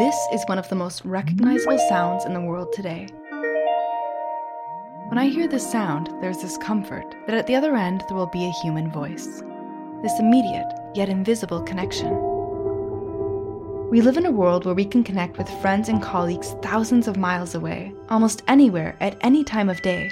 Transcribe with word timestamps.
This 0.00 0.16
is 0.32 0.46
one 0.46 0.58
of 0.58 0.66
the 0.70 0.76
most 0.76 1.04
recognizable 1.04 1.76
sounds 1.90 2.24
in 2.24 2.32
the 2.32 2.40
world 2.40 2.72
today. 2.72 3.06
When 5.08 5.18
I 5.18 5.28
hear 5.28 5.46
this 5.46 5.70
sound, 5.70 6.08
there's 6.22 6.40
this 6.40 6.56
comfort 6.56 7.14
that 7.26 7.36
at 7.36 7.46
the 7.46 7.54
other 7.54 7.76
end 7.76 8.02
there 8.08 8.16
will 8.16 8.26
be 8.26 8.46
a 8.46 8.62
human 8.62 8.90
voice. 8.90 9.42
This 10.00 10.18
immediate, 10.18 10.72
yet 10.94 11.10
invisible 11.10 11.60
connection. 11.60 12.08
We 13.90 14.00
live 14.00 14.16
in 14.16 14.24
a 14.24 14.30
world 14.30 14.64
where 14.64 14.74
we 14.74 14.86
can 14.86 15.04
connect 15.04 15.36
with 15.36 15.60
friends 15.60 15.90
and 15.90 16.00
colleagues 16.00 16.56
thousands 16.62 17.06
of 17.06 17.18
miles 17.18 17.54
away, 17.54 17.92
almost 18.08 18.42
anywhere, 18.48 18.96
at 19.00 19.18
any 19.20 19.44
time 19.44 19.68
of 19.68 19.82
day. 19.82 20.10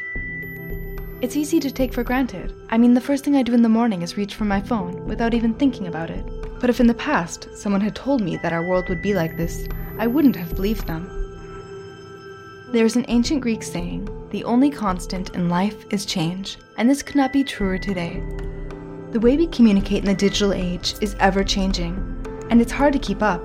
It's 1.23 1.34
easy 1.34 1.60
to 1.60 1.70
take 1.70 1.95
for 1.95 2.05
granted. 2.05 2.55
I 2.68 2.77
mean, 2.77 2.92
the 2.92 3.00
first 3.00 3.24
thing 3.24 3.36
I 3.36 3.42
do 3.42 3.55
in 3.55 3.62
the 3.62 3.70
morning 3.70 4.02
is 4.02 4.18
reach 4.18 4.34
for 4.34 4.45
my 4.45 4.60
phone 4.60 5.06
without 5.06 5.32
even 5.32 5.55
thinking 5.55 5.86
about 5.86 6.10
it. 6.10 6.38
But 6.61 6.70
if 6.70 6.80
in 6.80 6.86
the 6.86 6.95
past 6.95 7.48
someone 7.55 7.80
had 7.80 7.95
told 7.95 8.20
me 8.20 8.37
that 8.38 8.52
our 8.52 8.66
world 8.66 8.88
would 8.88 9.02
be 9.02 9.14
like 9.14 9.37
this, 9.37 9.69
I 9.98 10.06
wouldn't 10.06 10.37
have 10.37 10.56
believed 10.56 10.87
them. 10.87 11.15
There's 12.73 12.96
an 12.96 13.06
ancient 13.09 13.41
Greek 13.41 13.62
saying, 13.62 14.09
the 14.30 14.45
only 14.45 14.70
constant 14.70 15.34
in 15.34 15.48
life 15.48 15.87
is 15.91 16.05
change, 16.05 16.59
and 16.77 16.88
this 16.88 17.02
could 17.02 17.16
not 17.16 17.32
be 17.32 17.42
truer 17.42 17.79
today. 17.79 18.23
The 19.12 19.20
way 19.20 19.37
we 19.37 19.46
communicate 19.46 20.01
in 20.01 20.05
the 20.05 20.15
digital 20.15 20.52
age 20.52 20.95
is 21.01 21.16
ever 21.18 21.42
changing, 21.42 21.96
and 22.51 22.60
it's 22.60 22.73
hard 22.73 22.93
to 22.93 22.98
keep 22.98 23.23
up. 23.23 23.43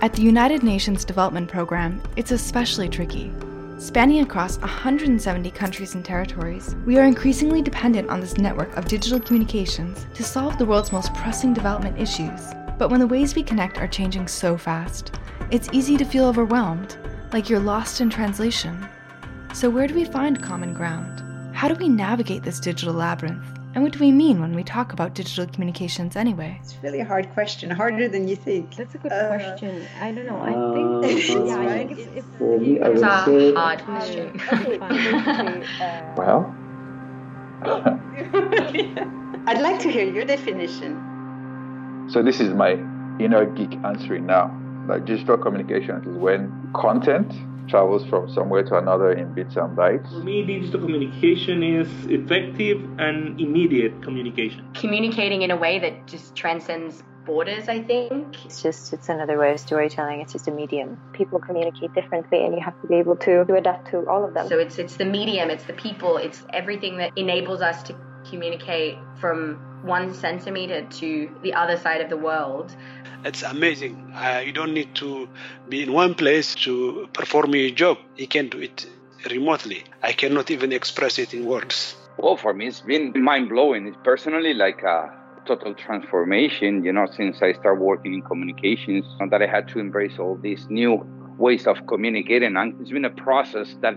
At 0.00 0.12
the 0.12 0.22
United 0.22 0.62
Nations 0.62 1.04
Development 1.04 1.48
Programme, 1.48 2.02
it's 2.16 2.32
especially 2.32 2.88
tricky. 2.88 3.32
Spanning 3.78 4.20
across 4.20 4.56
170 4.60 5.50
countries 5.50 5.94
and 5.94 6.02
territories, 6.02 6.74
we 6.86 6.96
are 6.96 7.04
increasingly 7.04 7.60
dependent 7.60 8.08
on 8.08 8.20
this 8.20 8.38
network 8.38 8.74
of 8.74 8.86
digital 8.86 9.20
communications 9.20 10.06
to 10.14 10.24
solve 10.24 10.56
the 10.56 10.64
world's 10.64 10.92
most 10.92 11.12
pressing 11.12 11.52
development 11.52 12.00
issues. 12.00 12.54
But 12.78 12.88
when 12.88 13.00
the 13.00 13.06
ways 13.06 13.34
we 13.34 13.42
connect 13.42 13.76
are 13.76 13.86
changing 13.86 14.28
so 14.28 14.56
fast, 14.56 15.14
it's 15.50 15.68
easy 15.72 15.98
to 15.98 16.06
feel 16.06 16.24
overwhelmed, 16.24 16.96
like 17.34 17.50
you're 17.50 17.60
lost 17.60 18.00
in 18.00 18.08
translation. 18.08 18.88
So, 19.52 19.68
where 19.68 19.86
do 19.86 19.94
we 19.94 20.06
find 20.06 20.42
common 20.42 20.72
ground? 20.72 21.22
How 21.54 21.68
do 21.68 21.74
we 21.74 21.90
navigate 21.90 22.42
this 22.42 22.60
digital 22.60 22.94
labyrinth? 22.94 23.55
And 23.76 23.84
what 23.84 23.92
do 23.92 23.98
we 23.98 24.10
mean 24.10 24.40
when 24.40 24.54
we 24.54 24.64
talk 24.64 24.94
about 24.94 25.12
digital 25.12 25.46
communications 25.46 26.16
anyway? 26.16 26.58
It's 26.62 26.78
really 26.82 27.00
a 27.00 27.04
hard 27.04 27.28
question, 27.34 27.68
harder 27.68 28.08
than 28.08 28.26
you 28.26 28.34
think. 28.34 28.74
That's 28.74 28.94
a 28.94 28.98
good 28.98 29.12
uh, 29.12 29.26
question. 29.28 29.86
I 30.00 30.12
don't 30.12 30.24
know. 30.24 30.40
I 30.40 30.52
think, 30.72 31.28
uh, 31.28 31.44
yeah, 31.44 31.58
I 31.58 31.86
think 31.86 31.98
it's, 31.98 32.10
it's, 32.16 32.26
for 32.38 32.58
me, 32.58 32.80
I 32.80 32.88
would 32.88 32.96
a 32.96 33.24
say, 33.26 33.52
hard 33.52 33.82
question. 33.84 34.40
well, 36.16 36.56
I'd 39.46 39.60
like 39.60 39.78
to 39.80 39.90
hear 39.90 40.10
your 40.10 40.24
definition. 40.24 42.08
So 42.08 42.22
this 42.22 42.40
is 42.40 42.54
my 42.54 42.78
inner 43.20 43.44
geek 43.44 43.74
answering 43.84 44.24
now. 44.24 44.58
Like 44.86 45.04
digital 45.04 45.36
communications 45.36 46.06
is 46.06 46.16
when 46.16 46.70
content 46.74 47.32
travels 47.68 48.04
from 48.06 48.30
somewhere 48.32 48.62
to 48.62 48.78
another 48.78 49.12
in 49.12 49.32
bits 49.34 49.56
and 49.56 49.76
bytes. 49.76 50.08
For 50.10 50.20
me, 50.20 50.44
digital 50.44 50.80
communication 50.80 51.62
is 51.62 51.88
effective 52.06 52.80
and 52.98 53.40
immediate 53.40 54.02
communication. 54.02 54.68
Communicating 54.74 55.42
in 55.42 55.50
a 55.50 55.56
way 55.56 55.78
that 55.80 56.06
just 56.06 56.34
transcends 56.36 57.02
borders, 57.24 57.68
I 57.68 57.82
think. 57.82 58.44
It's 58.46 58.62
just 58.62 58.92
it's 58.92 59.08
another 59.08 59.36
way 59.38 59.52
of 59.52 59.60
storytelling. 59.60 60.20
It's 60.20 60.32
just 60.32 60.48
a 60.48 60.52
medium. 60.52 60.98
People 61.12 61.40
communicate 61.40 61.92
differently 61.92 62.44
and 62.44 62.54
you 62.54 62.60
have 62.60 62.80
to 62.80 62.86
be 62.86 62.94
able 62.94 63.16
to, 63.16 63.44
to 63.44 63.54
adapt 63.56 63.90
to 63.90 64.08
all 64.08 64.24
of 64.24 64.32
them. 64.32 64.48
So 64.48 64.58
it's 64.58 64.78
it's 64.78 64.96
the 64.96 65.04
medium, 65.04 65.50
it's 65.50 65.64
the 65.64 65.72
people, 65.72 66.16
it's 66.16 66.42
everything 66.52 66.98
that 66.98 67.12
enables 67.16 67.60
us 67.60 67.82
to 67.84 67.96
communicate 68.30 68.96
from 69.20 69.75
one 69.86 70.12
centimeter 70.12 70.82
to 70.82 71.30
the 71.42 71.54
other 71.54 71.76
side 71.76 72.00
of 72.00 72.10
the 72.10 72.16
world. 72.16 72.74
It's 73.24 73.42
amazing. 73.42 74.12
Uh, 74.14 74.42
you 74.44 74.52
don't 74.52 74.74
need 74.74 74.94
to 74.96 75.28
be 75.68 75.82
in 75.82 75.92
one 75.92 76.14
place 76.14 76.54
to 76.66 77.08
perform 77.12 77.54
your 77.54 77.70
job. 77.70 77.98
You 78.16 78.28
can 78.28 78.48
do 78.48 78.60
it 78.60 78.86
remotely. 79.30 79.84
I 80.02 80.12
cannot 80.12 80.50
even 80.50 80.72
express 80.72 81.18
it 81.18 81.34
in 81.34 81.46
words. 81.46 81.96
Well, 82.18 82.36
for 82.36 82.54
me, 82.54 82.68
it's 82.68 82.80
been 82.80 83.12
mind 83.22 83.48
blowing. 83.48 83.86
It's 83.86 83.96
personally 84.04 84.54
like 84.54 84.82
a 84.82 85.12
total 85.46 85.74
transformation, 85.74 86.84
you 86.84 86.92
know, 86.92 87.06
since 87.16 87.40
I 87.42 87.52
started 87.52 87.82
working 87.82 88.14
in 88.14 88.22
communications, 88.22 89.04
that 89.30 89.42
I 89.42 89.46
had 89.46 89.68
to 89.68 89.78
embrace 89.78 90.18
all 90.18 90.36
these 90.36 90.66
new 90.68 91.06
ways 91.38 91.66
of 91.66 91.86
communicating. 91.86 92.56
And 92.56 92.80
it's 92.80 92.90
been 92.90 93.04
a 93.04 93.10
process 93.10 93.76
that 93.80 93.94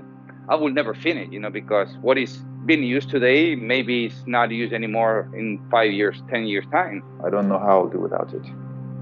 I 0.47 0.55
will 0.55 0.71
never 0.71 0.93
finish, 0.93 1.29
you 1.31 1.39
know, 1.39 1.49
because 1.49 1.89
what 2.01 2.17
is 2.17 2.41
being 2.65 2.83
used 2.83 3.09
today 3.09 3.55
maybe 3.55 4.05
it's 4.05 4.23
not 4.27 4.51
used 4.51 4.73
anymore 4.73 5.29
in 5.33 5.59
five 5.71 5.91
years, 5.91 6.21
ten 6.29 6.45
years 6.45 6.65
time. 6.71 7.03
I 7.25 7.29
don't 7.29 7.47
know 7.47 7.59
how 7.59 7.81
I'll 7.81 7.89
do 7.89 7.99
without 7.99 8.33
it. 8.33 8.43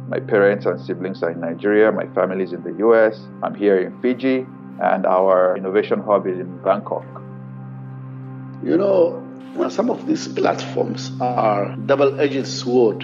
My 0.07 0.19
parents 0.19 0.65
and 0.65 0.79
siblings 0.79 1.21
are 1.23 1.31
in 1.31 1.41
Nigeria, 1.41 1.91
my 1.91 2.07
family 2.13 2.43
is 2.43 2.53
in 2.53 2.63
the 2.63 2.73
US, 2.87 3.19
I'm 3.43 3.55
here 3.55 3.77
in 3.79 4.01
Fiji, 4.01 4.45
and 4.81 5.05
our 5.05 5.57
innovation 5.57 6.01
hub 6.01 6.27
is 6.27 6.39
in 6.39 6.57
Bangkok. 6.63 7.05
You 8.63 8.77
know, 8.77 9.23
some 9.69 9.89
of 9.89 10.05
these 10.07 10.27
platforms 10.27 11.11
are 11.19 11.75
double-edged 11.75 12.47
sword. 12.47 12.99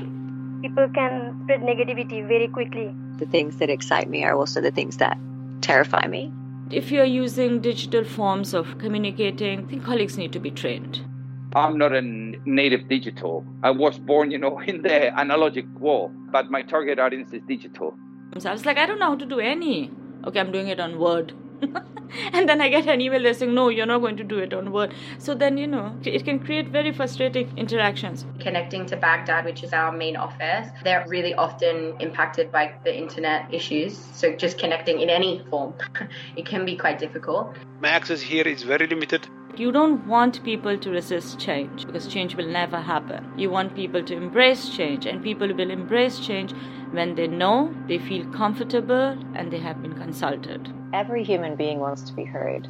People 0.61 0.87
can 0.93 1.41
spread 1.43 1.61
negativity 1.61 2.25
very 2.25 2.47
quickly. 2.47 2.93
The 3.17 3.25
things 3.25 3.57
that 3.57 3.69
excite 3.69 4.09
me 4.09 4.23
are 4.23 4.33
also 4.33 4.61
the 4.61 4.71
things 4.71 4.97
that 4.97 5.17
terrify 5.61 6.07
me. 6.07 6.31
If 6.73 6.91
you're 6.91 7.05
using 7.05 7.61
digital 7.61 8.03
forms 8.03 8.55
of 8.55 8.79
communicating, 8.79 9.59
I 9.59 9.69
think 9.69 9.85
colleagues 9.85 10.17
need 10.17 10.33
to 10.33 10.39
be 10.39 10.49
trained. 10.49 11.05
I'm 11.53 11.77
not 11.77 11.93
a 11.93 12.01
native 12.01 12.89
digital. 12.89 13.45
I 13.61 13.69
was 13.69 13.99
born, 13.99 14.31
you 14.31 14.39
know, 14.39 14.57
in 14.71 14.81
the 14.81 15.11
analogic 15.15 15.71
world, 15.79 16.11
but 16.31 16.49
my 16.49 16.63
target 16.63 16.97
audience 16.97 17.31
is 17.31 17.43
digital. 17.47 17.95
So 18.39 18.49
I 18.49 18.53
was 18.53 18.65
like, 18.65 18.79
I 18.79 18.87
don't 18.87 18.97
know 18.97 19.09
how 19.09 19.15
to 19.17 19.25
do 19.27 19.39
any. 19.39 19.91
Okay, 20.25 20.39
I'm 20.39 20.51
doing 20.51 20.67
it 20.67 20.79
on 20.79 20.97
Word. 20.97 21.33
and 22.33 22.47
then 22.47 22.61
I 22.61 22.69
get 22.69 22.87
an 22.87 23.01
email 23.01 23.23
that's 23.23 23.39
saying, 23.39 23.53
no, 23.53 23.69
you're 23.69 23.85
not 23.85 23.99
going 23.99 24.17
to 24.17 24.23
do 24.23 24.39
it 24.39 24.53
on 24.53 24.71
Word. 24.71 24.93
So 25.17 25.33
then, 25.33 25.57
you 25.57 25.67
know, 25.67 25.95
it 26.03 26.25
can 26.25 26.39
create 26.39 26.69
very 26.69 26.91
frustrating 26.91 27.51
interactions. 27.57 28.25
Connecting 28.39 28.85
to 28.87 28.97
Baghdad, 28.97 29.45
which 29.45 29.63
is 29.63 29.73
our 29.73 29.91
main 29.91 30.15
office, 30.15 30.69
they're 30.83 31.05
really 31.07 31.33
often 31.33 31.95
impacted 31.99 32.51
by 32.51 32.73
the 32.83 32.95
internet 32.95 33.53
issues. 33.53 33.97
So 34.13 34.35
just 34.35 34.57
connecting 34.57 35.01
in 35.01 35.09
any 35.09 35.43
form, 35.49 35.73
it 36.35 36.45
can 36.45 36.65
be 36.65 36.75
quite 36.75 36.99
difficult. 36.99 37.55
My 37.81 37.89
access 37.89 38.21
here 38.21 38.47
is 38.47 38.63
very 38.63 38.87
limited. 38.87 39.27
You 39.55 39.71
don't 39.71 40.07
want 40.07 40.43
people 40.43 40.79
to 40.79 40.89
resist 40.89 41.39
change 41.39 41.85
because 41.85 42.07
change 42.07 42.35
will 42.35 42.47
never 42.47 42.81
happen. 42.81 43.31
You 43.37 43.51
want 43.51 43.75
people 43.75 44.03
to 44.03 44.15
embrace 44.15 44.69
change, 44.69 45.05
and 45.05 45.21
people 45.21 45.53
will 45.53 45.69
embrace 45.69 46.19
change 46.19 46.53
when 46.89 47.13
they 47.13 47.27
know, 47.27 47.71
they 47.87 47.99
feel 47.99 48.25
comfortable, 48.31 49.15
and 49.35 49.51
they 49.51 49.59
have 49.59 49.79
been 49.79 49.93
consulted. 49.93 50.73
Every 50.93 51.23
human 51.23 51.55
being 51.55 51.79
wants 51.79 52.03
to 52.03 52.13
be 52.13 52.23
heard. 52.23 52.67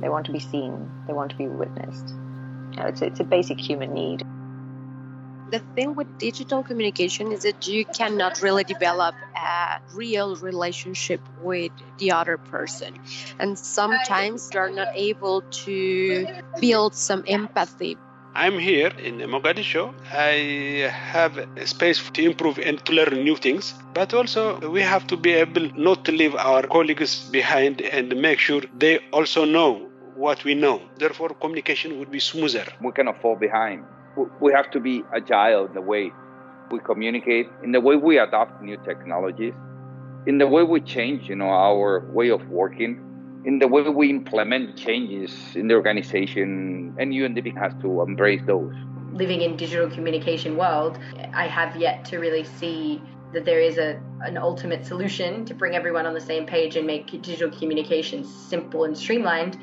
They 0.00 0.08
want 0.08 0.26
to 0.26 0.32
be 0.32 0.40
seen. 0.40 0.90
They 1.06 1.12
want 1.12 1.30
to 1.30 1.36
be 1.36 1.46
witnessed. 1.46 2.08
You 2.08 2.76
know, 2.78 2.86
it's, 2.86 3.02
it's 3.02 3.20
a 3.20 3.24
basic 3.24 3.60
human 3.60 3.92
need 3.92 4.24
the 5.50 5.60
thing 5.74 5.94
with 5.94 6.18
digital 6.18 6.62
communication 6.62 7.32
is 7.32 7.42
that 7.42 7.66
you 7.66 7.84
cannot 7.84 8.42
really 8.42 8.64
develop 8.64 9.14
a 9.36 9.80
real 9.94 10.36
relationship 10.36 11.20
with 11.42 11.72
the 11.98 12.12
other 12.12 12.36
person 12.36 12.98
and 13.38 13.58
sometimes 13.58 14.50
you're 14.52 14.70
not 14.70 14.88
able 14.94 15.42
to 15.42 16.26
build 16.60 16.94
some 16.94 17.24
empathy 17.26 17.96
I'm 18.42 18.56
here 18.58 18.92
in 19.08 19.14
Mogadishu. 19.34 19.82
I 20.12 20.88
have 21.16 21.34
space 21.74 21.98
to 22.16 22.20
improve 22.30 22.58
and 22.58 22.76
to 22.86 22.92
learn 22.92 23.14
new 23.28 23.36
things, 23.36 23.74
but 23.98 24.14
also 24.14 24.42
we 24.76 24.82
have 24.82 25.04
to 25.08 25.16
be 25.16 25.32
able 25.44 25.66
not 25.88 26.04
to 26.06 26.12
leave 26.12 26.34
our 26.36 26.64
colleagues 26.76 27.12
behind 27.38 27.80
and 27.80 28.06
make 28.28 28.38
sure 28.38 28.62
they 28.84 28.94
also 29.12 29.44
know 29.44 29.70
what 30.14 30.44
we 30.44 30.54
know. 30.54 30.76
Therefore, 30.98 31.30
communication 31.44 31.98
would 31.98 32.10
be 32.10 32.20
smoother. 32.20 32.66
We 32.80 32.92
cannot 32.92 33.20
fall 33.22 33.36
behind 33.36 33.84
we 34.40 34.52
have 34.52 34.70
to 34.72 34.80
be 34.80 35.02
agile 35.14 35.66
in 35.66 35.74
the 35.74 35.80
way 35.80 36.12
we 36.70 36.78
communicate, 36.80 37.46
in 37.62 37.72
the 37.72 37.80
way 37.80 37.96
we 37.96 38.18
adopt 38.18 38.62
new 38.62 38.76
technologies, 38.84 39.54
in 40.26 40.38
the 40.38 40.46
way 40.46 40.62
we 40.62 40.80
change, 40.80 41.28
you 41.28 41.36
know, 41.36 41.48
our 41.48 42.10
way 42.12 42.30
of 42.30 42.46
working, 42.48 43.07
in 43.44 43.58
the 43.58 43.68
way 43.68 43.82
we 43.82 44.10
implement 44.10 44.76
changes 44.76 45.54
in 45.54 45.68
the 45.68 45.74
organization, 45.74 46.94
and 46.98 47.12
UNDP 47.12 47.56
has 47.56 47.72
to 47.82 48.02
embrace 48.02 48.42
those. 48.46 48.74
Living 49.12 49.40
in 49.42 49.56
digital 49.56 49.88
communication 49.88 50.56
world, 50.56 50.98
I 51.32 51.46
have 51.46 51.76
yet 51.76 52.04
to 52.06 52.18
really 52.18 52.44
see 52.44 53.00
that 53.32 53.44
there 53.44 53.60
is 53.60 53.78
a 53.78 54.00
an 54.22 54.36
ultimate 54.36 54.84
solution 54.84 55.44
to 55.44 55.54
bring 55.54 55.74
everyone 55.74 56.06
on 56.06 56.14
the 56.14 56.20
same 56.20 56.46
page 56.46 56.76
and 56.76 56.86
make 56.86 57.10
digital 57.10 57.50
communication 57.50 58.24
simple 58.24 58.84
and 58.84 58.96
streamlined. 58.96 59.58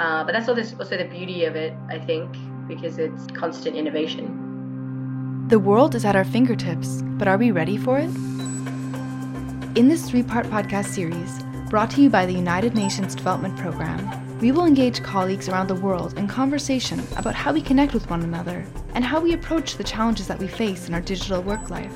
Uh, 0.00 0.24
but 0.24 0.32
that's 0.32 0.48
also, 0.48 0.62
also 0.78 0.96
the 0.96 1.04
beauty 1.04 1.44
of 1.44 1.54
it, 1.54 1.74
I 1.88 1.98
think 1.98 2.34
because 2.66 2.98
it's 2.98 3.26
constant 3.28 3.76
innovation. 3.76 5.46
The 5.48 5.58
world 5.58 5.94
is 5.94 6.04
at 6.04 6.16
our 6.16 6.24
fingertips, 6.24 7.02
but 7.02 7.28
are 7.28 7.36
we 7.36 7.50
ready 7.50 7.76
for 7.76 7.98
it? 7.98 8.10
In 9.76 9.88
this 9.88 10.08
three 10.08 10.22
part 10.22 10.46
podcast 10.46 10.86
series, 10.86 11.42
brought 11.70 11.88
to 11.88 12.02
you 12.02 12.10
by 12.10 12.26
the 12.26 12.32
United 12.32 12.74
Nations 12.74 13.14
Development 13.14 13.56
Programme, 13.56 14.38
we 14.40 14.50
will 14.50 14.66
engage 14.66 15.04
colleagues 15.04 15.48
around 15.48 15.68
the 15.68 15.74
world 15.76 16.18
in 16.18 16.26
conversation 16.26 17.00
about 17.16 17.36
how 17.36 17.52
we 17.52 17.62
connect 17.62 17.94
with 17.94 18.10
one 18.10 18.22
another 18.22 18.66
and 18.94 19.04
how 19.04 19.20
we 19.20 19.34
approach 19.34 19.76
the 19.76 19.84
challenges 19.84 20.26
that 20.26 20.40
we 20.40 20.48
face 20.48 20.88
in 20.88 20.94
our 20.94 21.00
digital 21.00 21.40
work 21.40 21.70
life. 21.70 21.94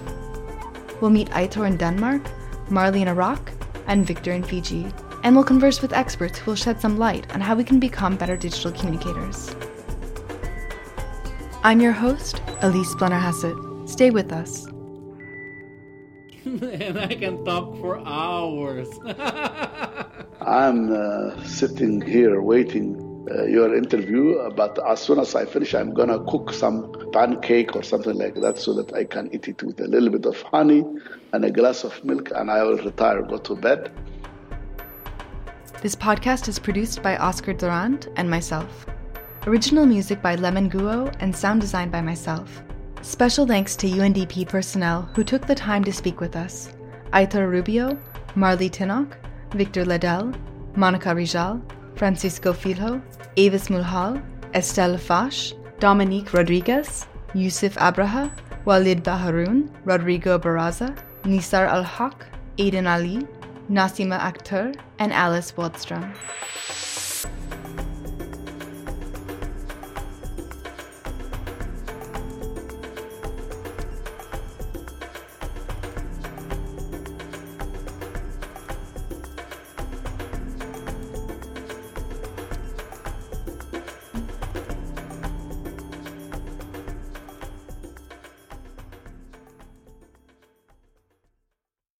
We'll 1.00 1.10
meet 1.10 1.28
Aitor 1.30 1.66
in 1.66 1.76
Denmark, 1.76 2.22
Marley 2.70 3.02
in 3.02 3.08
Iraq, 3.08 3.50
and 3.88 4.06
Victor 4.06 4.30
in 4.30 4.44
Fiji, 4.44 4.86
and 5.24 5.34
we'll 5.34 5.44
converse 5.44 5.82
with 5.82 5.92
experts 5.92 6.38
who 6.38 6.52
will 6.52 6.56
shed 6.56 6.80
some 6.80 6.96
light 6.96 7.34
on 7.34 7.40
how 7.40 7.56
we 7.56 7.64
can 7.64 7.80
become 7.80 8.16
better 8.16 8.36
digital 8.36 8.70
communicators. 8.70 9.56
I'm 11.64 11.80
your 11.80 11.92
host, 11.92 12.40
Elise 12.60 12.94
Blennerhassett. 12.94 13.90
Stay 13.90 14.10
with 14.12 14.30
us. 14.30 14.68
and 16.62 16.98
I 16.98 17.14
can 17.14 17.44
talk 17.44 17.76
for 17.80 17.98
hours. 18.06 18.88
I'm 20.40 20.92
uh, 20.92 21.42
sitting 21.44 22.00
here 22.00 22.40
waiting 22.42 23.26
uh, 23.28 23.44
your 23.44 23.74
interview, 23.74 24.50
but 24.50 24.78
as 24.86 25.00
soon 25.00 25.18
as 25.18 25.34
I 25.34 25.46
finish, 25.46 25.74
I'm 25.74 25.92
gonna 25.92 26.22
cook 26.24 26.52
some 26.52 26.92
pancake 27.12 27.74
or 27.74 27.82
something 27.82 28.16
like 28.16 28.36
that 28.36 28.58
so 28.58 28.72
that 28.74 28.92
I 28.92 29.04
can 29.04 29.34
eat 29.34 29.48
it 29.48 29.62
with 29.64 29.80
a 29.80 29.88
little 29.88 30.10
bit 30.10 30.26
of 30.26 30.40
honey 30.42 30.84
and 31.32 31.44
a 31.44 31.50
glass 31.50 31.82
of 31.82 32.04
milk, 32.04 32.30
and 32.36 32.50
I 32.50 32.62
will 32.62 32.76
retire, 32.76 33.22
go 33.22 33.38
to 33.38 33.56
bed. 33.56 33.90
This 35.82 35.96
podcast 35.96 36.48
is 36.48 36.60
produced 36.60 37.02
by 37.02 37.16
Oscar 37.16 37.52
Durand 37.52 38.08
and 38.16 38.30
myself. 38.30 38.86
Original 39.46 39.86
music 39.86 40.22
by 40.22 40.36
Lemon 40.36 40.70
Guo 40.70 41.12
and 41.18 41.34
sound 41.34 41.60
design 41.60 41.90
by 41.90 42.00
myself. 42.00 42.62
Special 43.04 43.46
thanks 43.46 43.76
to 43.76 43.86
UNDP 43.86 44.48
personnel 44.48 45.02
who 45.14 45.22
took 45.22 45.46
the 45.46 45.54
time 45.54 45.84
to 45.84 45.92
speak 45.92 46.20
with 46.20 46.36
us 46.36 46.70
Aitor 47.12 47.50
Rubio, 47.50 47.98
Marley 48.34 48.70
Tinnock, 48.70 49.18
Victor 49.52 49.84
Ledel, 49.84 50.34
Monica 50.74 51.10
Rijal, 51.10 51.60
Francisco 51.96 52.54
Filho, 52.54 53.02
Avis 53.36 53.68
Mulhal, 53.68 54.24
Estelle 54.54 54.96
Fash, 54.96 55.52
Dominique 55.80 56.32
Rodriguez, 56.32 57.06
Yusuf 57.34 57.74
Abraha, 57.74 58.32
Walid 58.64 59.02
Baharoun, 59.02 59.70
Rodrigo 59.84 60.38
Barraza, 60.38 60.96
Nisar 61.24 61.66
Al 61.68 61.82
Haq, 61.82 62.24
Aiden 62.56 62.88
Ali, 62.88 63.18
Nasima 63.70 64.18
Akhtar, 64.18 64.74
and 64.98 65.12
Alice 65.12 65.52
Waldstrom. 65.52 66.10